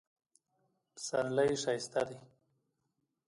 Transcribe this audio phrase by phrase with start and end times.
[0.95, 2.17] پسرلی ښایسته ده